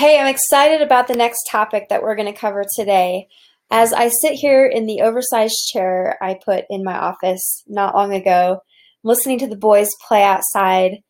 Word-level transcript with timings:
Hey, 0.00 0.18
I'm 0.18 0.28
excited 0.28 0.80
about 0.80 1.08
the 1.08 1.14
next 1.14 1.46
topic 1.50 1.90
that 1.90 2.02
we're 2.02 2.16
going 2.16 2.32
to 2.32 2.40
cover 2.40 2.64
today. 2.74 3.28
As 3.70 3.92
I 3.92 4.08
sit 4.08 4.32
here 4.32 4.64
in 4.64 4.86
the 4.86 5.02
oversized 5.02 5.68
chair 5.70 6.16
I 6.22 6.38
put 6.42 6.64
in 6.70 6.82
my 6.82 6.96
office 6.96 7.62
not 7.66 7.94
long 7.94 8.14
ago, 8.14 8.60
listening 9.04 9.38
to 9.40 9.46
the 9.46 9.58
boys 9.58 9.90
play 10.08 10.22
outside. 10.22 11.02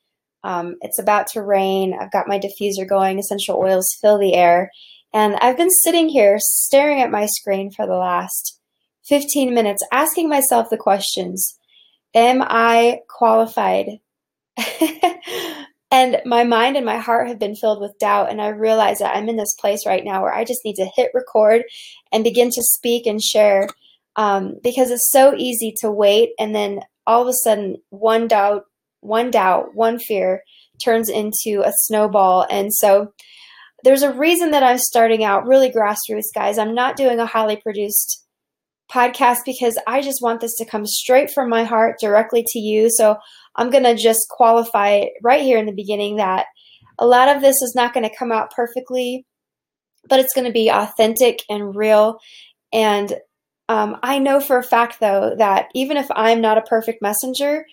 Um, 0.43 0.75
it's 0.81 0.99
about 0.99 1.29
to 1.35 1.41
rain. 1.41 1.97
I've 2.01 2.11
got 2.11 2.27
my 2.27 2.41
diffuser 2.41 2.85
going, 2.85 3.21
essential 3.21 3.59
oils 3.59 3.87
fill 4.01 4.19
the 4.19 4.35
air. 4.35 4.73
And 5.15 5.37
I've 5.37 5.57
been 5.57 5.71
sitting 5.71 6.09
here 6.09 6.39
staring 6.41 7.01
at 7.01 7.13
my 7.13 7.27
screen 7.27 7.71
for 7.71 7.87
the 7.87 7.95
last 7.95 8.59
15 9.07 9.55
minutes, 9.55 9.87
asking 9.93 10.29
myself 10.29 10.67
the 10.69 10.77
questions 10.77 11.57
Am 12.13 12.43
I 12.43 13.03
qualified? 13.09 14.01
and 15.91 16.21
my 16.25 16.45
mind 16.45 16.77
and 16.77 16.87
my 16.87 16.99
heart 16.99 17.29
have 17.29 17.39
been 17.39 17.57
filled 17.57 17.81
with 17.81 17.99
doubt. 17.99 18.31
And 18.31 18.41
I 18.41 18.49
realize 18.49 18.99
that 18.99 19.17
I'm 19.17 19.29
in 19.29 19.37
this 19.37 19.55
place 19.59 19.85
right 19.87 20.05
now 20.05 20.23
where 20.23 20.33
I 20.33 20.45
just 20.45 20.65
need 20.65 20.77
to 20.77 20.91
hit 20.95 21.11
record 21.15 21.63
and 22.13 22.23
begin 22.23 22.51
to 22.51 22.63
speak 22.63 23.07
and 23.07 23.21
share 23.21 23.69
um, 24.17 24.57
because 24.63 24.91
it's 24.91 25.11
so 25.11 25.35
easy 25.37 25.75
to 25.81 25.91
wait 25.91 26.31
and 26.39 26.55
then 26.55 26.81
all 27.07 27.23
of 27.23 27.29
a 27.29 27.33
sudden 27.33 27.77
one 27.91 28.29
doubt, 28.29 28.65
one 29.01 29.31
doubt, 29.31 29.75
one 29.75 29.99
fear 29.99 30.43
turns 30.85 31.09
into 31.09 31.63
a 31.65 31.73
snowball. 31.73 32.47
And 32.51 32.73
so 32.73 33.13
there's 33.83 34.03
a 34.03 34.13
reason 34.13 34.53
that 34.53 34.63
I'm 34.63 34.79
starting 34.79 35.25
out 35.25 35.47
really 35.47 35.71
grassroots, 35.71 36.33
guys. 36.35 36.59
I'm 36.59 36.75
not 36.75 36.97
doing 36.97 37.19
a 37.19 37.27
highly 37.27 37.57
produced 37.57 38.25
podcast 38.93 39.39
because 39.47 39.79
I 39.87 40.03
just 40.03 40.23
want 40.23 40.41
this 40.41 40.57
to 40.57 40.65
come 40.65 40.85
straight 40.85 41.31
from 41.31 41.49
my 41.49 41.65
heart 41.65 41.97
directly 42.01 42.45
to 42.47 42.59
you. 42.59 42.91
So 42.91 43.17
I'm 43.57 43.71
going 43.71 43.85
to 43.85 43.95
just 43.95 44.27
qualify 44.29 45.07
right 45.23 45.43
here 45.43 45.59
in 45.59 45.67
the 45.67 45.73
beginning 45.73 46.17
that 46.17 46.47
a 46.99 47.07
lot 47.07 47.35
of 47.35 47.43
this 47.43 47.57
is 47.63 47.75
not 47.75 47.95
going 47.95 48.09
to 48.09 48.17
come 48.17 48.33
out 48.33 48.53
perfectly, 48.55 49.27
but 50.09 50.21
it's 50.21 50.35
going 50.35 50.47
to 50.47 50.53
be 50.53 50.71
authentic 50.71 51.41
and 51.49 51.75
real. 51.75 52.19
And 52.73 53.13
um, 53.69 53.97
I 54.03 54.19
know 54.19 54.41
for 54.41 54.59
a 54.59 54.65
fact, 54.65 55.01
though, 55.01 55.35
that 55.39 55.69
even 55.75 55.97
if 55.97 56.09
I'm 56.11 56.41
not 56.41 56.59
a 56.59 56.63
perfect 56.63 57.01
messenger, 57.03 57.65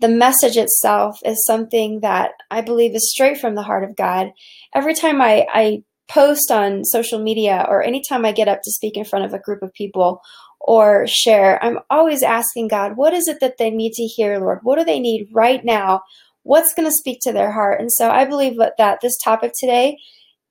the 0.00 0.08
message 0.08 0.56
itself 0.56 1.18
is 1.24 1.44
something 1.44 2.00
that 2.00 2.32
I 2.50 2.60
believe 2.60 2.94
is 2.94 3.10
straight 3.10 3.38
from 3.38 3.54
the 3.54 3.62
heart 3.62 3.84
of 3.84 3.96
God. 3.96 4.32
Every 4.74 4.94
time 4.94 5.22
I, 5.22 5.46
I 5.52 5.82
post 6.08 6.50
on 6.50 6.84
social 6.84 7.22
media 7.22 7.64
or 7.68 7.82
anytime 7.82 8.24
I 8.24 8.32
get 8.32 8.48
up 8.48 8.60
to 8.64 8.70
speak 8.70 8.96
in 8.96 9.04
front 9.04 9.24
of 9.24 9.32
a 9.32 9.38
group 9.38 9.62
of 9.62 9.72
people 9.72 10.20
or 10.64 11.06
share, 11.08 11.62
I'm 11.62 11.80
always 11.90 12.22
asking 12.22 12.68
God, 12.68 12.96
what 12.96 13.12
is 13.12 13.26
it 13.26 13.40
that 13.40 13.58
they 13.58 13.70
need 13.70 13.92
to 13.94 14.04
hear, 14.04 14.38
Lord? 14.38 14.60
What 14.62 14.78
do 14.78 14.84
they 14.84 15.00
need 15.00 15.28
right 15.32 15.64
now? 15.64 16.02
What's 16.44 16.72
going 16.72 16.88
to 16.88 16.96
speak 16.96 17.18
to 17.22 17.32
their 17.32 17.50
heart? 17.50 17.80
And 17.80 17.90
so 17.90 18.10
I 18.10 18.24
believe 18.24 18.56
that 18.56 18.98
this 19.02 19.18
topic 19.22 19.52
today 19.58 19.98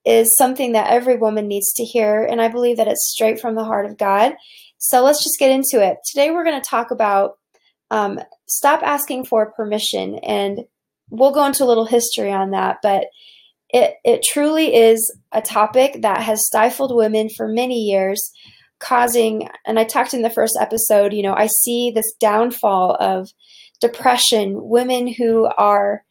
is 0.05 0.35
something 0.35 0.73
that 0.73 0.91
every 0.91 1.15
woman 1.15 1.47
needs 1.47 1.71
to 1.73 1.83
hear. 1.83 2.23
And 2.23 2.41
I 2.41 2.49
believe 2.49 2.77
that 2.77 2.87
it's 2.87 3.09
straight 3.09 3.39
from 3.39 3.55
the 3.55 3.63
heart 3.63 3.85
of 3.85 3.97
God. 3.97 4.33
So 4.77 5.03
let's 5.03 5.23
just 5.23 5.39
get 5.39 5.51
into 5.51 5.81
it. 5.85 5.97
Today 6.09 6.31
we're 6.31 6.43
going 6.43 6.61
to 6.61 6.69
talk 6.69 6.91
about 6.91 7.37
um, 7.89 8.19
stop 8.47 8.83
asking 8.83 9.25
for 9.25 9.51
permission. 9.51 10.15
And 10.23 10.61
we'll 11.09 11.33
go 11.33 11.45
into 11.45 11.63
a 11.63 11.65
little 11.65 11.85
history 11.85 12.31
on 12.31 12.51
that. 12.51 12.77
But 12.81 13.05
it, 13.69 13.95
it 14.03 14.25
truly 14.29 14.75
is 14.75 15.15
a 15.31 15.41
topic 15.41 16.01
that 16.01 16.21
has 16.21 16.45
stifled 16.45 16.95
women 16.95 17.29
for 17.29 17.47
many 17.47 17.79
years 17.79 18.31
causing, 18.81 19.47
and 19.65 19.79
I 19.79 19.83
talked 19.83 20.13
in 20.13 20.21
the 20.21 20.29
first 20.29 20.57
episode, 20.59 21.13
you 21.13 21.23
know, 21.23 21.33
I 21.33 21.47
see 21.47 21.91
this 21.91 22.13
downfall 22.19 22.97
of 22.99 23.29
depression, 23.79 24.55
women 24.55 25.07
who 25.07 25.45
are 25.57 26.03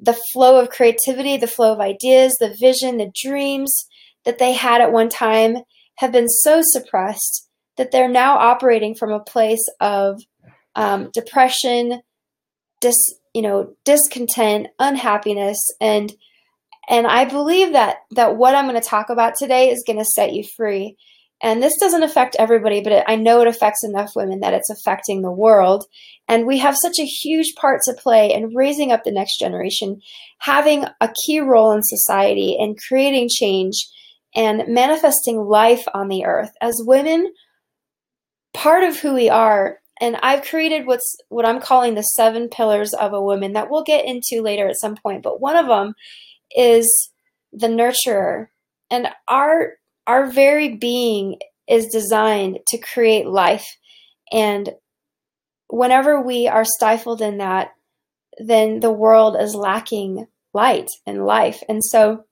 the 0.00 0.18
flow 0.32 0.60
of 0.60 0.70
creativity, 0.70 1.36
the 1.36 1.46
flow 1.46 1.72
of 1.72 1.80
ideas, 1.80 2.36
the 2.38 2.54
vision, 2.60 2.98
the 2.98 3.12
dreams 3.22 3.86
that 4.24 4.38
they 4.38 4.52
had 4.52 4.80
at 4.80 4.92
one 4.92 5.08
time 5.08 5.56
have 5.96 6.12
been 6.12 6.28
so 6.28 6.60
suppressed 6.62 7.48
that 7.76 7.90
they're 7.90 8.08
now 8.08 8.36
operating 8.36 8.94
from 8.94 9.12
a 9.12 9.20
place 9.20 9.64
of 9.80 10.20
um, 10.76 11.10
depression, 11.12 12.00
dis, 12.80 12.96
you 13.32 13.42
know, 13.42 13.74
discontent, 13.84 14.68
unhappiness, 14.78 15.58
and 15.80 16.12
and 16.88 17.06
I 17.06 17.24
believe 17.24 17.72
that 17.72 17.98
that 18.12 18.36
what 18.36 18.54
I'm 18.54 18.68
going 18.68 18.80
to 18.80 18.86
talk 18.86 19.10
about 19.10 19.34
today 19.38 19.70
is 19.70 19.84
going 19.86 19.98
to 19.98 20.04
set 20.04 20.32
you 20.32 20.44
free. 20.56 20.96
And 21.42 21.62
this 21.62 21.76
doesn't 21.78 22.02
affect 22.02 22.36
everybody, 22.38 22.80
but 22.80 22.92
it, 22.92 23.04
I 23.06 23.16
know 23.16 23.40
it 23.42 23.48
affects 23.48 23.84
enough 23.84 24.12
women 24.16 24.40
that 24.40 24.54
it's 24.54 24.70
affecting 24.70 25.22
the 25.22 25.32
world. 25.32 25.84
And 26.28 26.46
we 26.46 26.58
have 26.58 26.76
such 26.80 26.98
a 26.98 27.04
huge 27.04 27.54
part 27.56 27.80
to 27.84 27.94
play 27.94 28.32
in 28.32 28.54
raising 28.54 28.92
up 28.92 29.04
the 29.04 29.12
next 29.12 29.38
generation, 29.38 30.00
having 30.38 30.84
a 31.00 31.12
key 31.26 31.40
role 31.40 31.72
in 31.72 31.82
society 31.82 32.56
and 32.58 32.78
creating 32.88 33.28
change 33.30 33.74
and 34.34 34.64
manifesting 34.68 35.38
life 35.38 35.84
on 35.92 36.08
the 36.08 36.24
earth. 36.24 36.50
As 36.60 36.80
women, 36.80 37.32
part 38.54 38.84
of 38.84 38.98
who 38.98 39.14
we 39.14 39.28
are, 39.28 39.78
and 40.00 40.16
I've 40.22 40.42
created 40.42 40.86
what's 40.86 41.16
what 41.28 41.46
I'm 41.46 41.60
calling 41.60 41.94
the 41.94 42.02
seven 42.02 42.48
pillars 42.48 42.94
of 42.94 43.12
a 43.12 43.22
woman 43.22 43.52
that 43.52 43.70
we'll 43.70 43.84
get 43.84 44.04
into 44.04 44.42
later 44.42 44.66
at 44.66 44.80
some 44.80 44.96
point, 44.96 45.22
but 45.22 45.40
one 45.40 45.56
of 45.56 45.66
them 45.66 45.94
is 46.56 47.10
the 47.52 47.68
nurturer. 47.68 48.46
And 48.90 49.08
our 49.28 49.74
our 50.06 50.30
very 50.30 50.76
being 50.76 51.38
is 51.68 51.86
designed 51.86 52.58
to 52.68 52.78
create 52.78 53.26
life. 53.26 53.66
And 54.32 54.70
whenever 55.68 56.20
we 56.20 56.46
are 56.46 56.64
stifled 56.64 57.20
in 57.20 57.38
that, 57.38 57.70
then 58.38 58.80
the 58.80 58.92
world 58.92 59.36
is 59.38 59.54
lacking 59.54 60.26
light 60.52 60.88
and 61.06 61.26
life. 61.26 61.62
And 61.68 61.82
so 61.84 62.24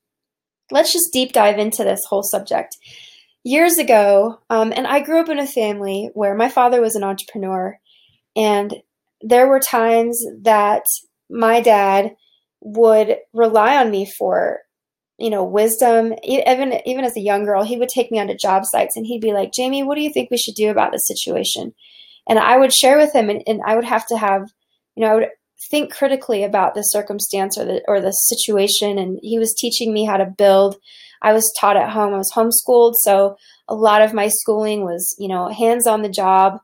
let's 0.70 0.92
just 0.92 1.12
deep 1.12 1.32
dive 1.32 1.58
into 1.58 1.84
this 1.84 2.00
whole 2.08 2.22
subject. 2.22 2.76
Years 3.44 3.76
ago, 3.78 4.38
um, 4.50 4.72
and 4.74 4.86
I 4.86 5.00
grew 5.00 5.20
up 5.20 5.28
in 5.28 5.38
a 5.38 5.46
family 5.46 6.10
where 6.14 6.34
my 6.34 6.48
father 6.48 6.80
was 6.80 6.94
an 6.94 7.02
entrepreneur, 7.02 7.76
and 8.36 8.72
there 9.20 9.48
were 9.48 9.58
times 9.58 10.24
that 10.42 10.84
my 11.28 11.60
dad 11.60 12.14
would 12.60 13.16
rely 13.32 13.76
on 13.76 13.90
me 13.90 14.08
for 14.18 14.60
you 15.22 15.30
know, 15.30 15.44
wisdom. 15.44 16.12
Even 16.24 16.80
even 16.84 17.04
as 17.04 17.16
a 17.16 17.20
young 17.20 17.44
girl, 17.44 17.62
he 17.62 17.76
would 17.76 17.88
take 17.88 18.10
me 18.10 18.18
onto 18.18 18.34
job 18.34 18.64
sites 18.66 18.96
and 18.96 19.06
he'd 19.06 19.20
be 19.20 19.32
like, 19.32 19.52
"Jamie, 19.52 19.84
what 19.84 19.94
do 19.94 20.02
you 20.02 20.12
think 20.12 20.30
we 20.30 20.36
should 20.36 20.56
do 20.56 20.68
about 20.68 20.90
this 20.90 21.06
situation?" 21.06 21.72
And 22.28 22.38
I 22.40 22.58
would 22.58 22.72
share 22.74 22.98
with 22.98 23.14
him, 23.14 23.30
and, 23.30 23.42
and 23.46 23.60
I 23.64 23.76
would 23.76 23.84
have 23.84 24.04
to 24.06 24.18
have, 24.18 24.42
you 24.96 25.02
know, 25.04 25.12
I 25.12 25.14
would 25.14 25.28
think 25.70 25.94
critically 25.94 26.42
about 26.42 26.74
the 26.74 26.82
circumstance 26.82 27.56
or 27.56 27.64
the 27.64 27.82
or 27.86 28.00
the 28.00 28.10
situation. 28.10 28.98
And 28.98 29.20
he 29.22 29.38
was 29.38 29.54
teaching 29.54 29.92
me 29.92 30.04
how 30.04 30.16
to 30.16 30.26
build. 30.26 30.76
I 31.22 31.32
was 31.32 31.54
taught 31.60 31.76
at 31.76 31.90
home. 31.90 32.12
I 32.12 32.18
was 32.18 32.32
homeschooled, 32.34 32.94
so 32.96 33.36
a 33.68 33.76
lot 33.76 34.02
of 34.02 34.12
my 34.12 34.28
schooling 34.28 34.84
was, 34.84 35.14
you 35.20 35.28
know, 35.28 35.48
hands 35.48 35.86
on 35.86 36.02
the 36.02 36.08
job, 36.08 36.58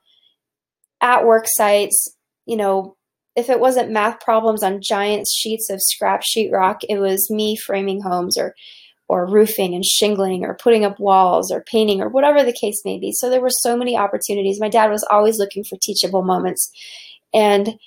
at 1.00 1.24
work 1.24 1.44
sites, 1.46 2.12
you 2.44 2.56
know, 2.56 2.96
if 3.38 3.48
it 3.48 3.60
wasn't 3.60 3.92
math 3.92 4.20
problems 4.20 4.64
on 4.64 4.82
giant 4.82 5.28
sheets 5.32 5.70
of 5.70 5.80
scrap 5.80 6.22
sheetrock, 6.22 6.80
it 6.88 6.98
was 6.98 7.30
me 7.30 7.56
framing 7.56 8.02
homes 8.02 8.36
or 8.36 8.54
or 9.10 9.26
roofing 9.26 9.74
and 9.74 9.84
shingling 9.86 10.44
or 10.44 10.54
putting 10.54 10.84
up 10.84 11.00
walls 11.00 11.50
or 11.50 11.62
painting 11.62 12.02
or 12.02 12.10
whatever 12.10 12.44
the 12.44 12.52
case 12.52 12.82
may 12.84 12.98
be. 12.98 13.10
So 13.10 13.30
there 13.30 13.40
were 13.40 13.48
so 13.48 13.74
many 13.74 13.96
opportunities. 13.96 14.60
My 14.60 14.68
dad 14.68 14.90
was 14.90 15.06
always 15.10 15.38
looking 15.38 15.64
for 15.64 15.78
teachable 15.80 16.22
moments. 16.22 16.70
And 17.32 17.78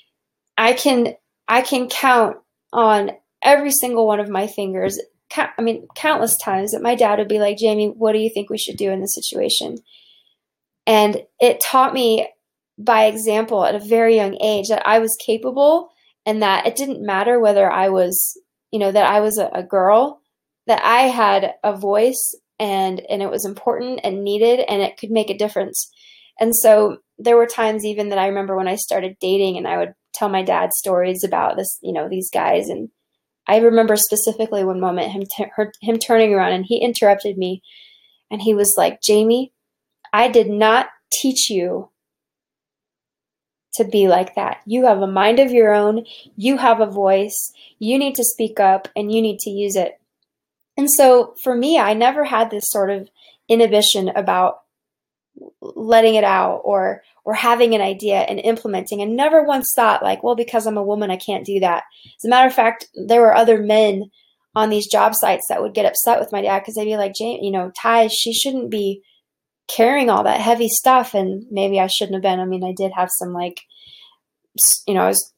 I 0.58 0.74
can 0.74 1.16
I 1.48 1.62
can 1.62 1.90
count 1.90 2.38
on 2.74 3.12
every 3.44 3.72
single 3.72 4.08
one 4.08 4.20
of 4.20 4.30
my 4.30 4.48
fingers 4.48 5.00
I 5.36 5.62
mean 5.62 5.88
countless 5.96 6.38
times 6.38 6.72
that 6.72 6.82
my 6.82 6.96
dad 6.96 7.20
would 7.20 7.28
be 7.28 7.40
like, 7.40 7.58
"Jamie, 7.58 7.90
what 7.90 8.14
do 8.14 8.20
you 8.20 8.30
think 8.34 8.50
we 8.50 8.58
should 8.58 8.78
do 8.78 8.90
in 8.90 9.02
this 9.02 9.14
situation?" 9.14 9.78
And 10.88 11.24
it 11.40 11.60
taught 11.62 11.94
me 11.94 12.28
by 12.84 13.06
example 13.06 13.66
at 13.66 13.76
a 13.76 13.80
very 13.80 14.16
young 14.16 14.38
age 14.42 14.68
that 14.70 14.86
I 14.86 15.00
was 15.00 15.18
capable 15.26 15.90
and 16.26 16.42
that 16.42 16.66
it 16.66 16.76
didn't 16.76 17.06
matter 17.06 17.40
whether 17.40 17.72
I 17.72 17.90
was, 17.90 18.38
you 18.72 18.80
know, 18.80 18.92
that 18.92 19.10
I 19.10 19.20
was 19.20 19.38
a, 19.38 19.50
a 19.54 19.64
girl, 19.64 20.22
that 20.68 20.82
I 20.84 21.04
had 21.04 21.54
a 21.64 21.76
voice 21.76 22.36
and 22.60 23.02
and 23.10 23.22
it 23.22 23.30
was 23.30 23.46
important 23.46 24.02
and 24.04 24.24
needed 24.24 24.60
and 24.60 24.82
it 24.82 24.98
could 24.98 25.12
make 25.12 25.30
a 25.30 25.38
difference. 25.38 25.92
And 26.40 26.56
so 26.56 26.98
there 27.18 27.38
were 27.38 27.48
times 27.48 27.86
even 27.86 28.10
that 28.10 28.20
I 28.20 28.28
remember 28.28 28.56
when 28.56 28.68
I 28.68 28.76
started 28.76 29.18
dating 29.20 29.58
and 29.58 29.68
I 29.68 29.78
would 29.78 29.94
tell 30.14 30.30
my 30.30 30.44
dad 30.44 30.72
stories 30.74 31.24
about 31.24 31.58
this, 31.58 31.78
you 31.82 31.94
know, 31.94 32.10
these 32.10 32.30
guys 32.32 32.70
and 32.70 32.90
I 33.48 33.58
remember 33.58 33.96
specifically 33.96 34.64
one 34.64 34.80
moment 34.80 35.12
him 35.12 35.24
t- 35.24 35.46
her, 35.56 35.72
him 35.82 35.98
turning 35.98 36.34
around 36.34 36.54
and 36.54 36.66
he 36.66 36.78
interrupted 36.78 37.38
me 37.38 37.62
and 38.30 38.42
he 38.42 38.54
was 38.54 38.76
like, 38.78 39.02
"Jamie, 39.02 39.52
I 40.14 40.30
did 40.30 40.48
not 40.48 40.88
teach 41.12 41.50
you 41.50 41.91
to 43.76 43.84
be 43.84 44.08
like 44.08 44.36
that. 44.36 44.62
You 44.66 44.86
have 44.86 45.02
a 45.02 45.08
mind 45.08 45.40
of 45.40 45.52
your 45.52 45.74
own, 45.74 46.06
you 46.36 46.58
have 46.58 46.80
a 46.80 46.86
voice, 46.86 47.52
you 47.80 47.98
need 47.98 48.16
to 48.16 48.24
speak 48.24 48.60
up 48.60 48.88
and 48.96 49.12
you 49.12 49.22
need 49.22 49.40
to 49.40 49.50
use 49.50 49.76
it. 49.76 50.00
And 50.78 50.90
so 50.90 51.36
for 51.44 51.56
me, 51.56 51.78
I 51.78 51.94
never 51.94 52.24
had 52.24 52.50
this 52.50 52.66
sort 52.68 52.90
of 52.90 53.10
inhibition 53.48 54.10
about 54.10 54.60
letting 55.62 56.16
it 56.16 56.24
out 56.24 56.62
or 56.64 57.04
or 57.24 57.34
having 57.34 57.74
an 57.74 57.82
idea 57.82 58.18
and 58.18 58.40
implementing 58.40 59.02
and 59.02 59.16
never 59.16 59.44
once 59.44 59.72
thought 59.74 60.04
like 60.04 60.22
well 60.22 60.36
because 60.36 60.68
i'm 60.68 60.78
a 60.78 60.84
woman 60.84 61.10
i 61.10 61.16
can't 61.16 61.46
do 61.46 61.60
that 61.62 61.84
as 62.18 62.26
a 62.26 62.30
matter 62.30 62.48
of 62.48 62.54
fact 62.54 62.88
there 63.08 63.22
were 63.22 63.36
other 63.36 63.58
men 63.58 64.12
on 64.56 64.70
these 64.70 64.88
job 64.88 65.14
sites 65.16 65.46
that 65.50 65.62
would 65.62 65.74
get 65.74 65.86
upset 65.86 66.20
with 66.20 66.32
my 66.32 66.42
dad 66.42 66.60
because 66.60 66.76
they'd 66.76 66.86
be 66.86 66.98
like, 66.98 67.14
you 67.20 67.52
know, 67.52 67.72
Ty, 67.80 68.08
she 68.08 68.34
shouldn't 68.34 68.70
be 68.70 69.02
carrying 69.76 70.10
all 70.10 70.24
that 70.24 70.42
heavy 70.42 70.68
stuff. 70.68 71.14
And 71.14 71.46
maybe 71.52 71.80
I 71.80 71.88
shouldn't 71.88 72.16
have 72.16 72.22
been. 72.22 72.40
I 72.40 72.46
mean, 72.46 72.64
I 72.64 72.74
did 72.76 72.92
have 72.96 73.10
some 73.12 73.34
like, 73.34 73.62
you 74.88 74.94
know, 74.94 75.04
I 75.04 75.08
was 75.08 75.34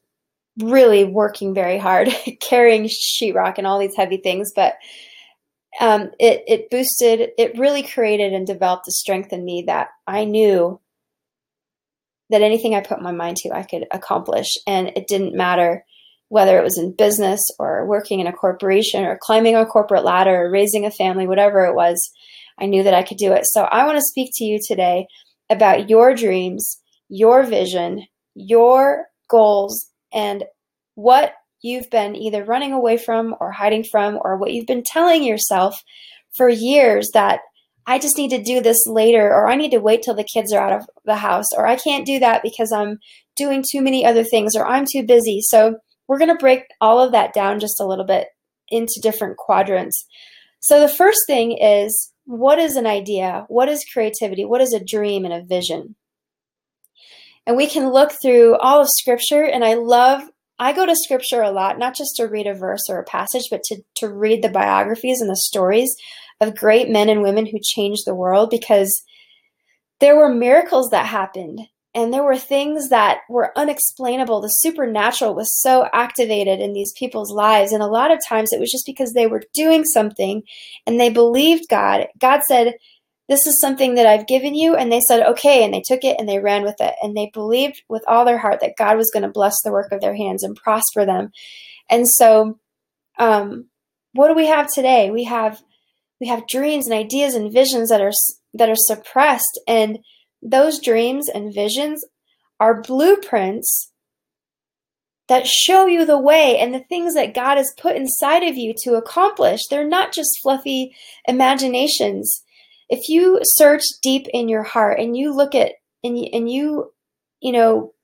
really 0.58 1.04
working 1.04 1.54
very 1.54 1.78
hard 1.78 2.08
carrying 2.40 2.84
sheetrock 2.84 3.58
and 3.58 3.66
all 3.66 3.78
these 3.78 3.96
heavy 3.96 4.18
things, 4.18 4.52
but 4.54 4.74
um, 5.80 6.10
it 6.20 6.44
it 6.46 6.70
boosted, 6.70 7.30
it 7.36 7.58
really 7.58 7.82
created 7.82 8.32
and 8.32 8.46
developed 8.46 8.84
the 8.84 8.92
strength 8.92 9.32
in 9.32 9.44
me 9.44 9.64
that 9.66 9.88
I 10.06 10.24
knew 10.24 10.80
that 12.30 12.42
anything 12.42 12.74
I 12.74 12.80
put 12.80 13.02
my 13.02 13.10
mind 13.10 13.38
to, 13.38 13.50
I 13.50 13.64
could 13.64 13.86
accomplish, 13.90 14.52
and 14.66 14.88
it 14.94 15.08
didn't 15.08 15.34
matter 15.34 15.84
whether 16.28 16.58
it 16.58 16.64
was 16.64 16.78
in 16.78 16.94
business 16.96 17.40
or 17.58 17.86
working 17.86 18.20
in 18.20 18.26
a 18.26 18.32
corporation 18.32 19.04
or 19.04 19.18
climbing 19.20 19.56
a 19.56 19.66
corporate 19.66 20.04
ladder 20.04 20.44
or 20.44 20.50
raising 20.50 20.86
a 20.86 20.90
family, 20.90 21.26
whatever 21.26 21.64
it 21.64 21.74
was, 21.74 22.10
I 22.60 22.66
knew 22.66 22.82
that 22.82 22.94
I 22.94 23.02
could 23.02 23.18
do 23.18 23.32
it. 23.32 23.44
So 23.46 23.62
I 23.62 23.84
want 23.84 23.98
to 23.98 24.04
speak 24.04 24.30
to 24.34 24.44
you 24.44 24.58
today 24.66 25.06
about 25.50 25.88
your 25.90 26.14
dreams, 26.14 26.80
your 27.08 27.42
vision, 27.44 28.06
your 28.34 29.06
goals, 29.28 29.90
and 30.12 30.44
what 30.94 31.34
you've 31.62 31.90
been 31.90 32.14
either 32.14 32.44
running 32.44 32.72
away 32.72 32.96
from 32.96 33.34
or 33.40 33.50
hiding 33.50 33.84
from, 33.84 34.18
or 34.22 34.36
what 34.36 34.52
you've 34.52 34.66
been 34.66 34.82
telling 34.84 35.22
yourself 35.22 35.82
for 36.36 36.48
years 36.48 37.10
that 37.14 37.40
I 37.86 37.98
just 37.98 38.16
need 38.16 38.30
to 38.30 38.42
do 38.42 38.60
this 38.60 38.86
later, 38.86 39.28
or 39.28 39.48
I 39.48 39.56
need 39.56 39.70
to 39.72 39.78
wait 39.78 40.02
till 40.02 40.14
the 40.14 40.24
kids 40.24 40.52
are 40.52 40.64
out 40.64 40.72
of 40.72 40.86
the 41.04 41.16
house, 41.16 41.46
or 41.56 41.66
I 41.66 41.76
can't 41.76 42.06
do 42.06 42.18
that 42.20 42.42
because 42.42 42.72
I'm 42.72 42.98
doing 43.36 43.62
too 43.70 43.82
many 43.82 44.06
other 44.06 44.24
things, 44.24 44.56
or 44.56 44.66
I'm 44.66 44.86
too 44.90 45.04
busy. 45.04 45.40
So 45.42 45.76
we're 46.08 46.18
going 46.18 46.30
to 46.30 46.36
break 46.36 46.62
all 46.80 47.00
of 47.00 47.12
that 47.12 47.34
down 47.34 47.60
just 47.60 47.80
a 47.80 47.86
little 47.86 48.06
bit 48.06 48.28
into 48.68 49.00
different 49.02 49.36
quadrants. 49.36 50.06
So 50.60 50.80
the 50.80 50.88
first 50.88 51.20
thing 51.26 51.58
is 51.58 52.12
what 52.24 52.58
is 52.58 52.76
an 52.76 52.86
idea? 52.86 53.44
What 53.48 53.68
is 53.68 53.84
creativity? 53.92 54.44
What 54.44 54.60
is 54.60 54.72
a 54.72 54.84
dream 54.84 55.24
and 55.24 55.34
a 55.34 55.44
vision? 55.44 55.96
And 57.46 57.56
we 57.56 57.66
can 57.66 57.90
look 57.90 58.12
through 58.22 58.56
all 58.56 58.80
of 58.80 58.88
scripture 58.88 59.44
and 59.44 59.64
I 59.64 59.74
love 59.74 60.22
I 60.58 60.72
go 60.72 60.86
to 60.86 60.94
scripture 60.94 61.42
a 61.42 61.50
lot, 61.50 61.80
not 61.80 61.96
just 61.96 62.14
to 62.16 62.28
read 62.28 62.46
a 62.46 62.54
verse 62.54 62.82
or 62.88 63.00
a 63.00 63.04
passage, 63.04 63.42
but 63.50 63.62
to, 63.64 63.82
to 63.96 64.08
read 64.08 64.42
the 64.42 64.48
biographies 64.48 65.20
and 65.20 65.28
the 65.28 65.36
stories 65.36 65.92
of 66.40 66.54
great 66.54 66.88
men 66.88 67.08
and 67.08 67.22
women 67.22 67.44
who 67.44 67.58
changed 67.60 68.02
the 68.06 68.14
world 68.14 68.50
because 68.50 69.02
there 69.98 70.16
were 70.16 70.32
miracles 70.32 70.90
that 70.90 71.06
happened 71.06 71.60
and 71.94 72.12
there 72.12 72.24
were 72.24 72.36
things 72.36 72.88
that 72.88 73.20
were 73.28 73.56
unexplainable. 73.56 74.40
The 74.40 74.48
supernatural 74.48 75.34
was 75.34 75.60
so 75.60 75.88
activated 75.92 76.60
in 76.60 76.72
these 76.72 76.92
people's 76.96 77.30
lives. 77.30 77.70
And 77.70 77.82
a 77.82 77.86
lot 77.86 78.10
of 78.10 78.18
times 78.28 78.52
it 78.52 78.58
was 78.58 78.70
just 78.70 78.84
because 78.84 79.12
they 79.12 79.28
were 79.28 79.42
doing 79.54 79.84
something 79.84 80.42
and 80.86 80.98
they 80.98 81.08
believed 81.08 81.68
God. 81.70 82.08
God 82.18 82.40
said, 82.48 82.74
This 83.28 83.46
is 83.46 83.60
something 83.60 83.94
that 83.94 84.06
I've 84.06 84.26
given 84.26 84.56
you. 84.56 84.74
And 84.74 84.90
they 84.90 85.00
said, 85.00 85.24
Okay. 85.24 85.64
And 85.64 85.72
they 85.72 85.82
took 85.86 86.02
it 86.02 86.16
and 86.18 86.28
they 86.28 86.40
ran 86.40 86.64
with 86.64 86.80
it. 86.80 86.94
And 87.00 87.16
they 87.16 87.30
believed 87.32 87.82
with 87.88 88.02
all 88.08 88.24
their 88.24 88.38
heart 88.38 88.58
that 88.60 88.76
God 88.76 88.96
was 88.96 89.12
going 89.12 89.22
to 89.22 89.28
bless 89.28 89.54
the 89.62 89.72
work 89.72 89.92
of 89.92 90.00
their 90.00 90.16
hands 90.16 90.42
and 90.42 90.56
prosper 90.56 91.06
them. 91.06 91.30
And 91.88 92.08
so, 92.08 92.58
um, 93.20 93.66
what 94.14 94.28
do 94.28 94.34
we 94.34 94.46
have 94.46 94.72
today? 94.72 95.12
We 95.12 95.24
have 95.24 95.62
we 96.20 96.26
have 96.26 96.48
dreams 96.48 96.86
and 96.86 96.94
ideas 96.94 97.34
and 97.36 97.52
visions 97.52 97.88
that 97.90 98.00
are 98.00 98.12
that 98.54 98.68
are 98.68 98.74
suppressed 98.76 99.60
and 99.68 100.00
those 100.44 100.80
dreams 100.80 101.28
and 101.28 101.52
visions 101.52 102.04
are 102.60 102.82
blueprints 102.82 103.90
that 105.28 105.46
show 105.46 105.86
you 105.86 106.04
the 106.04 106.18
way 106.18 106.58
and 106.58 106.74
the 106.74 106.84
things 106.84 107.14
that 107.14 107.34
God 107.34 107.56
has 107.56 107.72
put 107.78 107.96
inside 107.96 108.42
of 108.42 108.56
you 108.56 108.74
to 108.84 108.94
accomplish. 108.94 109.60
They're 109.68 109.88
not 109.88 110.12
just 110.12 110.38
fluffy 110.42 110.94
imaginations. 111.26 112.42
If 112.90 113.08
you 113.08 113.40
search 113.42 113.82
deep 114.02 114.26
in 114.34 114.48
your 114.50 114.62
heart 114.62 115.00
and 115.00 115.16
you 115.16 115.34
look 115.34 115.54
at 115.54 115.72
and 116.02 116.18
you, 116.18 116.28
and 116.32 116.50
you 116.50 116.92
you 117.40 117.52
know 117.52 117.94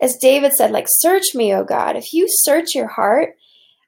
as 0.00 0.16
David 0.20 0.52
said 0.52 0.72
like 0.72 0.86
search 0.88 1.34
me, 1.34 1.54
O 1.54 1.62
God. 1.62 1.96
If 1.96 2.12
you 2.12 2.26
search 2.28 2.74
your 2.74 2.88
heart, 2.88 3.36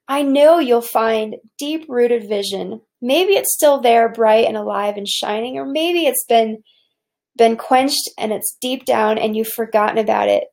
I 0.06 0.22
know 0.22 0.60
you'll 0.60 0.82
find 0.82 1.36
deep 1.58 1.86
rooted 1.88 2.28
vision. 2.28 2.80
Maybe 3.02 3.32
it's 3.32 3.52
still 3.52 3.80
there 3.80 4.08
bright 4.08 4.46
and 4.46 4.56
alive 4.56 4.96
and 4.96 5.08
shining 5.08 5.58
or 5.58 5.66
maybe 5.66 6.06
it's 6.06 6.24
been 6.28 6.62
been 7.36 7.56
quenched 7.56 8.10
and 8.18 8.32
it's 8.32 8.56
deep 8.60 8.84
down 8.84 9.18
and 9.18 9.36
you've 9.36 9.48
forgotten 9.48 9.98
about 9.98 10.28
it. 10.28 10.44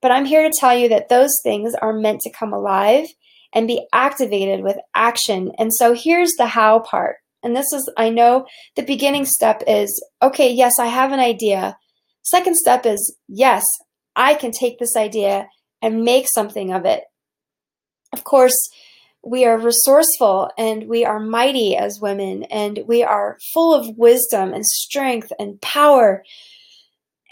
But 0.00 0.10
I'm 0.10 0.24
here 0.24 0.42
to 0.42 0.58
tell 0.58 0.76
you 0.76 0.88
that 0.88 1.08
those 1.08 1.32
things 1.42 1.74
are 1.80 1.92
meant 1.92 2.20
to 2.22 2.32
come 2.32 2.52
alive 2.52 3.06
and 3.54 3.68
be 3.68 3.86
activated 3.92 4.64
with 4.64 4.76
action. 4.94 5.52
And 5.58 5.72
so 5.72 5.94
here's 5.94 6.32
the 6.38 6.46
how 6.46 6.80
part. 6.80 7.16
And 7.42 7.56
this 7.56 7.72
is, 7.72 7.90
I 7.96 8.10
know 8.10 8.46
the 8.76 8.82
beginning 8.82 9.24
step 9.24 9.62
is 9.66 10.04
okay, 10.22 10.50
yes, 10.50 10.72
I 10.78 10.86
have 10.86 11.12
an 11.12 11.20
idea. 11.20 11.76
Second 12.22 12.56
step 12.56 12.86
is 12.86 13.16
yes, 13.28 13.64
I 14.14 14.34
can 14.34 14.52
take 14.52 14.78
this 14.78 14.96
idea 14.96 15.48
and 15.80 16.04
make 16.04 16.26
something 16.32 16.72
of 16.72 16.84
it. 16.84 17.02
Of 18.12 18.24
course, 18.24 18.54
we 19.24 19.44
are 19.44 19.58
resourceful 19.58 20.50
and 20.58 20.88
we 20.88 21.04
are 21.04 21.20
mighty 21.20 21.76
as 21.76 22.00
women 22.00 22.44
and 22.44 22.80
we 22.86 23.02
are 23.02 23.38
full 23.54 23.72
of 23.72 23.96
wisdom 23.96 24.52
and 24.52 24.64
strength 24.66 25.32
and 25.38 25.60
power. 25.60 26.24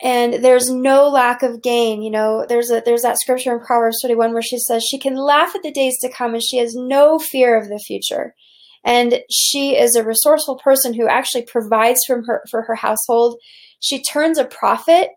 And 0.02 0.44
there's 0.44 0.70
no 0.70 1.08
lack 1.08 1.42
of 1.42 1.62
gain 1.62 2.02
you 2.02 2.10
know 2.10 2.46
there's 2.48 2.70
a 2.70 2.82
there's 2.84 3.02
that 3.02 3.18
scripture 3.18 3.52
in 3.52 3.60
proverbs 3.60 3.98
31 4.02 4.32
where 4.32 4.40
she 4.40 4.58
says 4.58 4.82
she 4.82 4.98
can 4.98 5.14
laugh 5.14 5.54
at 5.54 5.62
the 5.62 5.72
days 5.72 5.94
to 6.00 6.10
come 6.10 6.32
and 6.32 6.42
she 6.42 6.56
has 6.58 6.74
no 6.74 7.18
fear 7.18 7.58
of 7.58 7.68
the 7.68 7.82
future. 7.86 8.34
And 8.82 9.20
she 9.30 9.76
is 9.76 9.94
a 9.94 10.04
resourceful 10.04 10.56
person 10.56 10.94
who 10.94 11.06
actually 11.06 11.42
provides 11.42 12.00
from 12.06 12.24
her 12.24 12.42
for 12.50 12.62
her 12.62 12.76
household. 12.76 13.38
She 13.80 14.02
turns 14.02 14.38
a 14.38 14.44
profit 14.44 15.10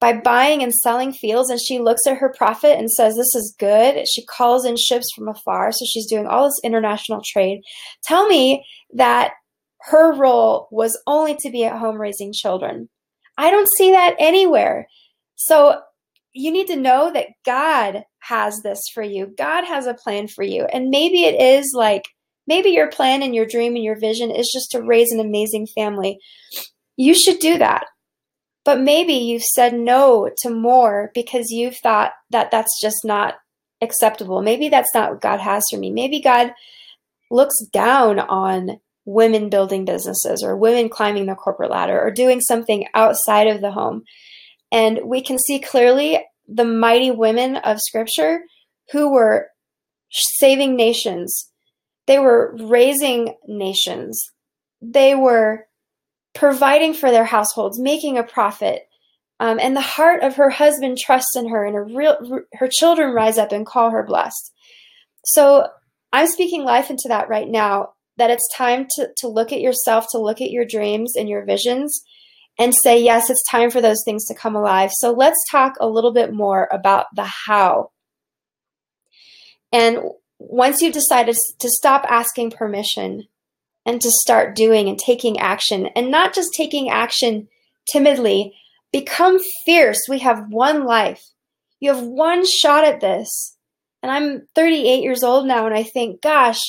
by 0.00 0.14
buying 0.14 0.62
and 0.62 0.74
selling 0.74 1.12
fields 1.12 1.50
and 1.50 1.60
she 1.60 1.78
looks 1.78 2.06
at 2.06 2.16
her 2.16 2.32
profit 2.36 2.78
and 2.78 2.90
says 2.90 3.14
this 3.14 3.34
is 3.34 3.54
good. 3.58 4.06
She 4.08 4.24
calls 4.24 4.64
in 4.64 4.76
ships 4.76 5.06
from 5.14 5.28
afar 5.28 5.72
so 5.72 5.84
she's 5.84 6.08
doing 6.08 6.26
all 6.26 6.46
this 6.46 6.60
international 6.64 7.22
trade. 7.24 7.60
Tell 8.04 8.26
me 8.26 8.64
that 8.94 9.32
her 9.82 10.14
role 10.14 10.68
was 10.70 10.98
only 11.06 11.36
to 11.36 11.50
be 11.50 11.64
at 11.64 11.78
home 11.78 12.00
raising 12.00 12.32
children. 12.32 12.88
I 13.36 13.50
don't 13.50 13.68
see 13.76 13.90
that 13.90 14.16
anywhere. 14.18 14.86
So 15.36 15.80
you 16.32 16.50
need 16.50 16.68
to 16.68 16.76
know 16.76 17.12
that 17.12 17.28
god 17.44 18.04
has 18.20 18.62
this 18.62 18.80
for 18.94 19.02
you. 19.02 19.34
God 19.36 19.64
has 19.64 19.86
a 19.86 19.94
plan 19.94 20.28
for 20.28 20.44
you. 20.44 20.64
And 20.72 20.90
maybe 20.90 21.24
it 21.24 21.40
is 21.40 21.72
like 21.74 22.04
maybe 22.46 22.70
your 22.70 22.88
plan 22.88 23.22
and 23.22 23.34
your 23.34 23.46
dream 23.46 23.74
and 23.74 23.84
your 23.84 23.98
vision 23.98 24.30
is 24.30 24.50
just 24.52 24.70
to 24.70 24.82
raise 24.82 25.12
an 25.12 25.20
amazing 25.20 25.66
family. 25.74 26.18
You 26.96 27.14
should 27.14 27.38
do 27.38 27.58
that 27.58 27.86
but 28.70 28.80
maybe 28.80 29.14
you've 29.14 29.42
said 29.42 29.74
no 29.74 30.30
to 30.38 30.48
more 30.48 31.10
because 31.12 31.50
you've 31.50 31.76
thought 31.78 32.12
that 32.30 32.52
that's 32.52 32.80
just 32.80 32.98
not 33.02 33.34
acceptable. 33.80 34.42
Maybe 34.42 34.68
that's 34.68 34.94
not 34.94 35.10
what 35.10 35.20
God 35.20 35.40
has 35.40 35.64
for 35.68 35.76
me. 35.76 35.90
Maybe 35.90 36.20
God 36.20 36.52
looks 37.32 37.60
down 37.72 38.20
on 38.20 38.78
women 39.04 39.50
building 39.50 39.84
businesses 39.84 40.44
or 40.44 40.56
women 40.56 40.88
climbing 40.88 41.26
the 41.26 41.34
corporate 41.34 41.72
ladder 41.72 42.00
or 42.00 42.12
doing 42.12 42.40
something 42.40 42.86
outside 42.94 43.48
of 43.48 43.60
the 43.60 43.72
home. 43.72 44.04
And 44.70 45.00
we 45.04 45.20
can 45.20 45.40
see 45.40 45.58
clearly 45.58 46.24
the 46.46 46.64
mighty 46.64 47.10
women 47.10 47.56
of 47.56 47.80
Scripture 47.80 48.42
who 48.92 49.12
were 49.12 49.48
saving 50.12 50.76
nations, 50.76 51.50
they 52.06 52.20
were 52.20 52.56
raising 52.56 53.34
nations, 53.48 54.22
they 54.80 55.16
were 55.16 55.66
providing 56.34 56.94
for 56.94 57.10
their 57.10 57.24
households, 57.24 57.78
making 57.78 58.18
a 58.18 58.22
profit. 58.22 58.88
Um, 59.38 59.58
and 59.58 59.74
the 59.74 59.80
heart 59.80 60.22
of 60.22 60.36
her 60.36 60.50
husband 60.50 60.98
trusts 60.98 61.34
in 61.36 61.48
her, 61.48 61.64
and 61.64 61.74
her, 61.74 61.84
real, 61.84 62.42
her 62.54 62.68
children 62.70 63.14
rise 63.14 63.38
up 63.38 63.52
and 63.52 63.64
call 63.64 63.90
her 63.90 64.02
blessed. 64.02 64.52
So 65.24 65.66
I'm 66.12 66.26
speaking 66.26 66.64
life 66.64 66.90
into 66.90 67.08
that 67.08 67.28
right 67.28 67.48
now 67.48 67.94
that 68.18 68.30
it's 68.30 68.48
time 68.54 68.86
to, 68.96 69.08
to 69.18 69.28
look 69.28 69.52
at 69.52 69.62
yourself, 69.62 70.06
to 70.12 70.18
look 70.18 70.40
at 70.40 70.50
your 70.50 70.66
dreams 70.66 71.14
and 71.16 71.28
your 71.28 71.44
visions, 71.44 72.02
and 72.58 72.74
say, 72.74 73.02
yes, 73.02 73.30
it's 73.30 73.42
time 73.50 73.70
for 73.70 73.80
those 73.80 74.02
things 74.04 74.26
to 74.26 74.34
come 74.34 74.54
alive. 74.54 74.90
So 74.92 75.12
let's 75.12 75.42
talk 75.50 75.74
a 75.80 75.88
little 75.88 76.12
bit 76.12 76.32
more 76.32 76.68
about 76.70 77.06
the 77.16 77.24
how. 77.24 77.92
And 79.72 80.00
once 80.38 80.82
you've 80.82 80.92
decided 80.92 81.36
to 81.60 81.68
stop 81.70 82.04
asking 82.08 82.50
permission 82.50 83.28
and 83.90 84.00
to 84.00 84.10
start 84.12 84.54
doing 84.54 84.88
and 84.88 84.96
taking 84.96 85.40
action 85.40 85.88
and 85.96 86.12
not 86.12 86.32
just 86.32 86.50
taking 86.56 86.88
action 86.90 87.48
timidly. 87.90 88.54
Become 88.92 89.38
fierce. 89.66 89.98
We 90.08 90.20
have 90.20 90.46
one 90.48 90.84
life. 90.84 91.20
You 91.80 91.92
have 91.92 92.04
one 92.04 92.44
shot 92.46 92.84
at 92.84 93.00
this. 93.00 93.56
And 94.00 94.12
I'm 94.12 94.46
38 94.54 95.02
years 95.02 95.24
old 95.24 95.44
now, 95.46 95.66
and 95.66 95.74
I 95.74 95.82
think, 95.82 96.22
gosh, 96.22 96.60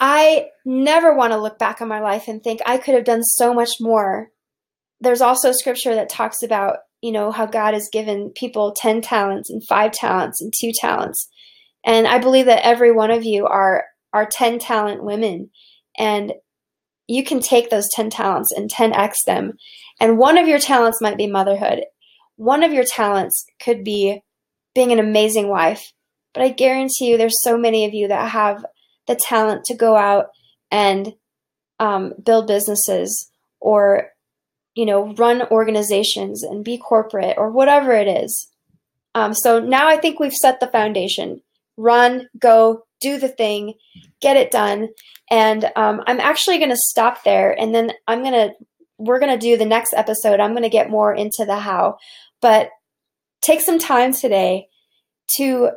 I 0.00 0.46
never 0.64 1.14
want 1.14 1.34
to 1.34 1.38
look 1.38 1.58
back 1.58 1.82
on 1.82 1.88
my 1.88 2.00
life 2.00 2.26
and 2.26 2.42
think 2.42 2.60
I 2.64 2.78
could 2.78 2.94
have 2.94 3.04
done 3.04 3.22
so 3.22 3.52
much 3.52 3.72
more. 3.78 4.30
There's 5.02 5.20
also 5.20 5.52
scripture 5.52 5.94
that 5.94 6.08
talks 6.08 6.42
about, 6.42 6.78
you 7.02 7.12
know, 7.12 7.30
how 7.30 7.44
God 7.44 7.74
has 7.74 7.90
given 7.92 8.32
people 8.34 8.72
10 8.72 9.02
talents 9.02 9.50
and 9.50 9.62
five 9.68 9.92
talents 9.92 10.40
and 10.40 10.50
two 10.58 10.72
talents. 10.74 11.28
And 11.84 12.06
I 12.08 12.18
believe 12.18 12.46
that 12.46 12.64
every 12.64 12.90
one 12.90 13.10
of 13.10 13.24
you 13.24 13.46
are 13.46 13.84
are 14.12 14.28
10 14.30 14.58
talent 14.58 15.04
women 15.04 15.50
and 15.98 16.32
you 17.06 17.24
can 17.24 17.40
take 17.40 17.70
those 17.70 17.88
10 17.94 18.10
talents 18.10 18.52
and 18.52 18.70
10x 18.70 19.14
them. 19.26 19.54
And 20.00 20.18
one 20.18 20.38
of 20.38 20.46
your 20.46 20.60
talents 20.60 21.00
might 21.00 21.16
be 21.16 21.26
motherhood. 21.26 21.84
One 22.36 22.62
of 22.62 22.72
your 22.72 22.84
talents 22.84 23.44
could 23.62 23.82
be 23.82 24.22
being 24.74 24.92
an 24.92 25.00
amazing 25.00 25.48
wife. 25.48 25.92
But 26.32 26.44
I 26.44 26.50
guarantee 26.50 27.10
you 27.10 27.18
there's 27.18 27.42
so 27.42 27.58
many 27.58 27.84
of 27.84 27.94
you 27.94 28.08
that 28.08 28.30
have 28.30 28.64
the 29.08 29.16
talent 29.16 29.64
to 29.64 29.74
go 29.74 29.96
out 29.96 30.26
and 30.70 31.14
um, 31.80 32.14
build 32.22 32.46
businesses 32.46 33.30
or 33.58 34.10
you 34.74 34.86
know 34.86 35.12
run 35.14 35.42
organizations 35.50 36.42
and 36.42 36.64
be 36.64 36.78
corporate 36.78 37.36
or 37.36 37.50
whatever 37.50 37.92
it 37.92 38.06
is 38.06 38.48
um, 39.14 39.34
so 39.34 39.58
now 39.58 39.88
i 39.88 39.96
think 39.96 40.20
we've 40.20 40.32
set 40.32 40.60
the 40.60 40.68
foundation 40.68 41.42
run 41.80 42.28
go 42.38 42.82
do 43.00 43.18
the 43.18 43.28
thing 43.28 43.74
get 44.20 44.36
it 44.36 44.50
done 44.50 44.88
and 45.30 45.64
um, 45.76 46.02
i'm 46.06 46.20
actually 46.20 46.58
going 46.58 46.70
to 46.70 46.76
stop 46.76 47.24
there 47.24 47.58
and 47.58 47.74
then 47.74 47.92
i'm 48.06 48.22
going 48.22 48.32
to 48.32 48.52
we're 48.98 49.20
going 49.20 49.32
to 49.32 49.38
do 49.38 49.56
the 49.56 49.64
next 49.64 49.94
episode 49.94 50.40
i'm 50.40 50.52
going 50.52 50.62
to 50.62 50.68
get 50.68 50.90
more 50.90 51.14
into 51.14 51.44
the 51.46 51.56
how 51.56 51.96
but 52.40 52.70
take 53.40 53.60
some 53.60 53.78
time 53.78 54.12
today 54.12 54.68
to 55.36 55.70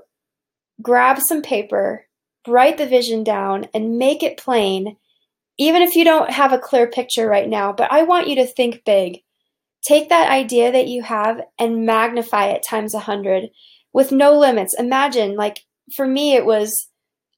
grab 0.82 1.20
some 1.28 1.42
paper 1.42 2.06
write 2.48 2.78
the 2.78 2.88
vision 2.88 3.24
down 3.24 3.68
and 3.74 3.98
make 3.98 4.22
it 4.22 4.38
plain 4.38 4.98
even 5.58 5.82
if 5.82 5.96
you 5.96 6.04
don't 6.04 6.32
have 6.32 6.52
a 6.52 6.60
clear 6.60 6.88
picture 6.88 7.28
right 7.28 7.48
now, 7.48 7.72
but 7.72 7.92
I 7.92 8.04
want 8.04 8.28
you 8.28 8.36
to 8.38 8.48
think 8.48 8.84
big. 8.86 9.20
Take 9.84 10.10
that 10.10 10.32
idea 10.32 10.72
that 10.72 10.88
you 10.88 11.04
have 11.04 11.42
and 11.60 11.86
magnify 11.86 12.48
it 12.48 12.66
times 12.68 12.94
a 12.94 13.00
hundred 13.00 13.50
with 13.92 14.12
no 14.12 14.38
limits. 14.38 14.74
Imagine, 14.78 15.36
like, 15.36 15.66
for 15.96 16.08
me, 16.08 16.34
it 16.34 16.46
was 16.46 16.90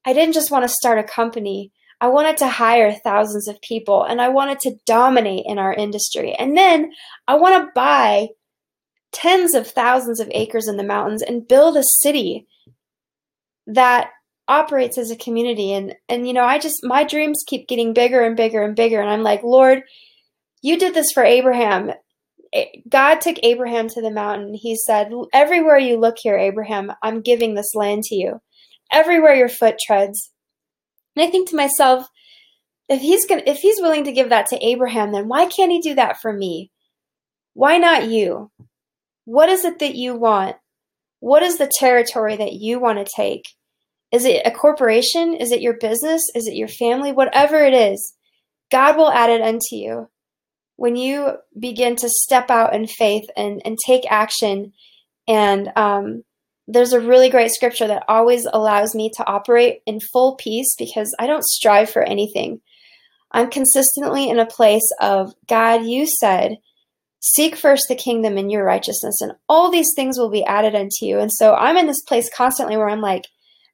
I 0.04 0.12
didn't 0.12 0.34
just 0.34 0.50
want 0.50 0.64
to 0.64 0.68
start 0.68 0.98
a 0.98 1.04
company. 1.04 1.72
I 2.00 2.08
wanted 2.08 2.36
to 2.38 2.48
hire 2.48 2.92
thousands 2.92 3.48
of 3.48 3.60
people 3.62 4.04
and 4.04 4.20
I 4.20 4.28
wanted 4.28 4.60
to 4.60 4.76
dominate 4.86 5.44
in 5.46 5.58
our 5.58 5.72
industry. 5.72 6.34
And 6.34 6.56
then 6.56 6.92
I 7.26 7.36
want 7.36 7.64
to 7.64 7.72
buy 7.74 8.28
tens 9.12 9.54
of 9.54 9.66
thousands 9.66 10.20
of 10.20 10.30
acres 10.32 10.68
in 10.68 10.76
the 10.76 10.84
mountains 10.84 11.22
and 11.22 11.48
build 11.48 11.76
a 11.76 11.82
city 11.82 12.46
that 13.66 14.10
operates 14.48 14.98
as 14.98 15.10
a 15.10 15.16
community 15.16 15.72
and 15.72 15.94
and 16.08 16.28
you 16.28 16.32
know 16.32 16.44
i 16.44 16.58
just 16.58 16.84
my 16.84 17.02
dreams 17.02 17.42
keep 17.46 17.66
getting 17.66 17.92
bigger 17.92 18.20
and 18.20 18.36
bigger 18.36 18.62
and 18.62 18.76
bigger 18.76 19.00
and 19.00 19.10
i'm 19.10 19.22
like 19.22 19.42
lord 19.42 19.82
you 20.62 20.78
did 20.78 20.94
this 20.94 21.10
for 21.12 21.24
abraham 21.24 21.90
god 22.88 23.20
took 23.20 23.36
abraham 23.42 23.88
to 23.88 24.00
the 24.00 24.10
mountain 24.10 24.54
he 24.54 24.76
said 24.76 25.10
everywhere 25.32 25.78
you 25.78 25.98
look 25.98 26.16
here 26.18 26.38
abraham 26.38 26.92
i'm 27.02 27.22
giving 27.22 27.54
this 27.54 27.74
land 27.74 28.04
to 28.04 28.14
you 28.14 28.40
everywhere 28.92 29.34
your 29.34 29.48
foot 29.48 29.76
treads 29.84 30.30
and 31.14 31.26
i 31.26 31.30
think 31.30 31.48
to 31.48 31.56
myself 31.56 32.06
if 32.88 33.00
he's 33.00 33.26
going 33.26 33.42
if 33.46 33.58
he's 33.58 33.80
willing 33.80 34.04
to 34.04 34.12
give 34.12 34.30
that 34.30 34.46
to 34.46 34.66
abraham 34.66 35.12
then 35.12 35.28
why 35.28 35.46
can't 35.46 35.72
he 35.72 35.80
do 35.80 35.94
that 35.94 36.20
for 36.20 36.32
me 36.32 36.70
why 37.54 37.78
not 37.78 38.08
you 38.08 38.50
what 39.24 39.48
is 39.48 39.64
it 39.64 39.78
that 39.78 39.94
you 39.94 40.14
want 40.14 40.56
what 41.20 41.42
is 41.42 41.58
the 41.58 41.70
territory 41.78 42.36
that 42.36 42.52
you 42.52 42.78
want 42.78 42.98
to 42.98 43.12
take 43.16 43.42
is 44.12 44.24
it 44.24 44.42
a 44.46 44.50
corporation? 44.50 45.34
Is 45.34 45.52
it 45.52 45.60
your 45.60 45.76
business? 45.78 46.22
Is 46.34 46.46
it 46.46 46.54
your 46.54 46.68
family? 46.68 47.12
Whatever 47.12 47.58
it 47.58 47.74
is, 47.74 48.14
God 48.70 48.96
will 48.96 49.10
add 49.10 49.30
it 49.30 49.42
unto 49.42 49.72
you. 49.72 50.08
When 50.76 50.96
you 50.96 51.36
begin 51.58 51.96
to 51.96 52.08
step 52.08 52.50
out 52.50 52.74
in 52.74 52.86
faith 52.86 53.24
and, 53.36 53.60
and 53.64 53.76
take 53.84 54.10
action, 54.10 54.72
and 55.26 55.72
um, 55.74 56.22
there's 56.68 56.92
a 56.92 57.00
really 57.00 57.30
great 57.30 57.50
scripture 57.50 57.86
that 57.86 58.04
always 58.08 58.46
allows 58.52 58.94
me 58.94 59.10
to 59.16 59.26
operate 59.26 59.80
in 59.86 60.00
full 60.00 60.36
peace 60.36 60.74
because 60.76 61.14
I 61.18 61.26
don't 61.26 61.44
strive 61.44 61.90
for 61.90 62.02
anything. 62.02 62.60
I'm 63.32 63.50
consistently 63.50 64.28
in 64.28 64.38
a 64.38 64.46
place 64.46 64.88
of 65.00 65.34
God, 65.48 65.84
you 65.84 66.06
said, 66.06 66.56
seek 67.20 67.56
first 67.56 67.84
the 67.88 67.94
kingdom 67.94 68.36
and 68.38 68.50
your 68.50 68.64
righteousness, 68.64 69.20
and 69.20 69.32
all 69.48 69.70
these 69.70 69.92
things 69.94 70.18
will 70.18 70.30
be 70.30 70.44
added 70.44 70.74
unto 70.74 71.04
you. 71.04 71.18
And 71.18 71.30
so 71.32 71.54
I'm 71.54 71.76
in 71.76 71.86
this 71.86 72.02
place 72.02 72.30
constantly 72.34 72.76
where 72.76 72.88
I'm 72.88 73.00
like, 73.00 73.24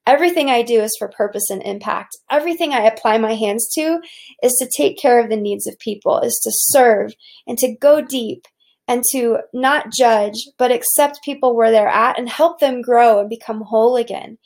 Everything 0.05 0.51
I 0.51 0.63
do 0.63 0.81
is 0.81 0.97
for 0.99 1.07
purpose 1.07 1.49
and 1.49 1.63
impact. 1.63 2.17
Everything 2.29 2.73
I 2.73 2.81
apply 2.81 3.19
my 3.19 3.35
hands 3.35 3.71
to 3.77 4.01
is 4.43 4.53
to 4.55 4.69
take 4.77 4.99
care 4.99 5.21
of 5.21 5.31
the 5.31 5.37
needs 5.37 5.69
of 5.69 5.79
people, 5.79 6.19
is 6.19 6.41
to 6.43 6.51
serve 6.53 7.13
and 7.47 7.57
to 7.59 7.77
go 7.77 8.01
deep 8.01 8.47
and 8.89 9.03
to 9.12 9.39
not 9.53 9.93
judge, 9.93 10.49
but 10.59 10.73
accept 10.73 11.23
people 11.25 11.55
where 11.57 11.71
they're 11.71 11.89
at 11.89 12.19
and 12.19 12.29
help 12.29 12.61
them 12.61 12.83
grow 12.83 13.21
and 13.21 13.29
become 13.29 13.62
whole 13.62 13.97
again. 13.97 14.39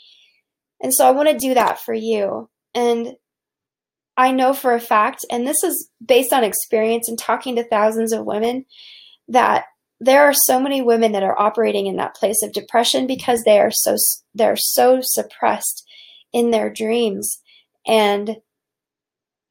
And 0.83 0.95
so 0.95 1.07
I 1.07 1.11
want 1.11 1.29
to 1.29 1.39
do 1.39 1.55
that 1.55 1.81
for 1.81 1.95
you. 1.95 2.49
And 2.75 3.17
I 4.17 4.33
know 4.33 4.53
for 4.53 4.75
a 4.75 4.81
fact, 4.81 5.25
and 5.31 5.47
this 5.47 5.63
is 5.63 5.91
based 6.05 6.33
on 6.33 6.45
experience 6.45 7.09
and 7.09 7.19
talking 7.19 7.57
to 7.57 7.65
thousands 7.65 8.13
of 8.13 8.25
women, 8.25 8.65
that 9.29 9.65
there 10.01 10.25
are 10.25 10.35
so 10.35 10.61
many 10.61 10.83
women 10.83 11.13
that 11.13 11.23
are 11.23 11.39
operating 11.41 11.87
in 11.87 11.97
that 11.97 12.15
place 12.15 12.43
of 12.43 12.53
depression 12.53 13.07
because 13.07 13.43
they 13.43 13.59
are 13.59 13.71
so 13.71 13.97
they're 14.35 14.57
so 14.57 15.01
suppressed 15.03 15.87
in 16.33 16.51
their 16.51 16.71
dreams 16.71 17.41
and 17.87 18.37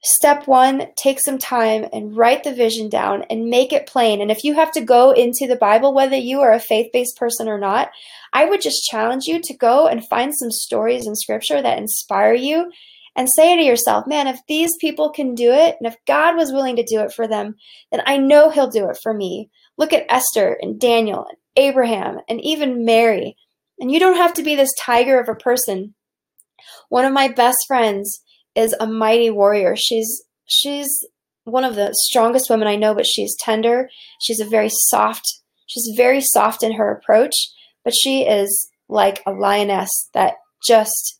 step 0.05 0.47
1 0.47 0.87
take 0.95 1.19
some 1.19 1.37
time 1.37 1.85
and 1.91 2.15
write 2.15 2.43
the 2.43 2.53
vision 2.53 2.89
down 2.89 3.23
and 3.29 3.49
make 3.49 3.73
it 3.73 3.87
plain 3.87 4.21
and 4.21 4.31
if 4.31 4.43
you 4.43 4.53
have 4.53 4.71
to 4.71 4.81
go 4.81 5.11
into 5.11 5.47
the 5.47 5.55
bible 5.55 5.93
whether 5.93 6.15
you 6.15 6.41
are 6.41 6.53
a 6.53 6.59
faith-based 6.59 7.17
person 7.17 7.47
or 7.47 7.57
not 7.57 7.89
i 8.31 8.45
would 8.45 8.61
just 8.61 8.85
challenge 8.85 9.25
you 9.25 9.39
to 9.43 9.57
go 9.57 9.87
and 9.87 10.07
find 10.07 10.33
some 10.35 10.51
stories 10.51 11.07
in 11.07 11.15
scripture 11.15 11.61
that 11.61 11.79
inspire 11.79 12.33
you 12.33 12.71
and 13.15 13.29
say 13.33 13.55
to 13.55 13.63
yourself, 13.63 14.05
man, 14.07 14.27
if 14.27 14.39
these 14.47 14.75
people 14.81 15.09
can 15.09 15.35
do 15.35 15.51
it, 15.51 15.77
and 15.79 15.87
if 15.87 15.95
God 16.05 16.35
was 16.35 16.51
willing 16.51 16.75
to 16.75 16.83
do 16.83 16.99
it 16.99 17.13
for 17.13 17.27
them, 17.27 17.55
then 17.91 18.01
I 18.05 18.17
know 18.17 18.49
He'll 18.49 18.69
do 18.69 18.89
it 18.89 18.97
for 19.01 19.13
me. 19.13 19.49
Look 19.77 19.93
at 19.93 20.05
Esther 20.09 20.57
and 20.61 20.79
Daniel 20.79 21.25
and 21.29 21.37
Abraham 21.55 22.19
and 22.27 22.41
even 22.41 22.83
Mary. 22.83 23.37
And 23.79 23.91
you 23.91 23.99
don't 23.99 24.17
have 24.17 24.33
to 24.35 24.43
be 24.43 24.55
this 24.55 24.73
tiger 24.81 25.19
of 25.19 25.29
a 25.29 25.35
person. 25.35 25.95
One 26.89 27.05
of 27.05 27.13
my 27.13 27.29
best 27.29 27.57
friends 27.67 28.21
is 28.55 28.75
a 28.79 28.87
mighty 28.87 29.29
warrior. 29.29 29.75
She's 29.75 30.23
she's 30.45 31.05
one 31.43 31.63
of 31.63 31.75
the 31.75 31.93
strongest 31.93 32.49
women 32.49 32.67
I 32.67 32.75
know, 32.75 32.95
but 32.95 33.05
she's 33.05 33.35
tender. 33.39 33.89
She's 34.21 34.39
a 34.39 34.45
very 34.45 34.69
soft, 34.69 35.25
she's 35.67 35.93
very 35.95 36.21
soft 36.21 36.63
in 36.63 36.73
her 36.73 36.91
approach, 36.91 37.33
but 37.83 37.93
she 37.93 38.23
is 38.23 38.69
like 38.87 39.21
a 39.25 39.31
lioness 39.31 40.09
that 40.13 40.35
just 40.65 41.19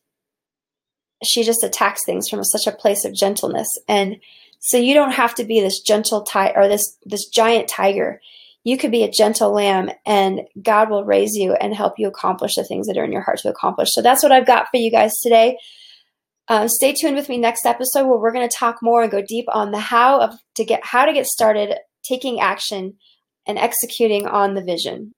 she 1.24 1.44
just 1.44 1.64
attacks 1.64 2.02
things 2.06 2.28
from 2.30 2.44
such 2.44 2.68
a 2.68 2.76
place 2.76 3.06
of 3.06 3.16
gentleness. 3.16 3.68
And 3.88 4.18
so 4.60 4.78
you 4.78 4.94
don't 4.94 5.14
have 5.14 5.36
to 5.36 5.44
be 5.44 5.62
this 5.62 5.82
gentle 5.82 6.24
tiger 6.24 6.60
or 6.60 6.68
this 6.68 6.98
this 7.06 7.28
giant 7.28 7.68
tiger 7.68 8.20
you 8.66 8.78
could 8.78 8.92
be 8.92 9.04
a 9.04 9.12
gentle 9.12 9.54
lamb 9.54 9.92
and 10.06 10.42
God 10.62 10.90
will 10.90 11.06
raise 11.06 11.36
you 11.36 11.54
and 11.54 11.74
help 11.74 11.94
you 11.98 12.08
accomplish 12.08 12.56
the 12.56 12.66
things 12.66 12.88
that 12.88 12.98
are 12.98 13.06
in 13.06 13.12
your 13.12 13.22
heart 13.22 13.38
to 13.44 13.50
accomplish. 13.50 13.90
So 13.92 14.02
that's 14.02 14.24
what 14.24 14.32
I've 14.32 14.48
got 14.48 14.68
for 14.72 14.78
you 14.78 14.92
guys 14.92 15.14
today. 15.22 15.58
Um, 16.48 16.68
stay 16.68 16.94
tuned 16.94 17.16
with 17.16 17.30
me 17.30 17.38
next 17.38 17.66
episode 17.66 18.06
where 18.06 18.20
we're 18.20 18.32
going 18.32 18.48
to 18.48 18.58
talk 18.58 18.78
more 18.82 19.02
and 19.02 19.12
go 19.12 19.22
deep 19.28 19.46
on 19.50 19.72
the 19.72 19.80
how 19.80 20.22
of 20.22 20.36
to 20.58 20.64
get 20.64 20.82
how 20.84 21.06
to 21.06 21.14
get 21.14 21.26
started 21.26 21.76
taking 22.08 22.40
action 22.40 22.94
and 23.48 23.58
executing 23.58 24.28
on 24.28 24.54
the 24.54 24.64
vision. 24.64 25.14